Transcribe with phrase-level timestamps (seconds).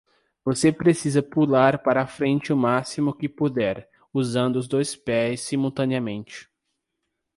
[0.43, 6.49] Você precisa pular para frente o máximo que puder, usando os dois pés simultaneamente.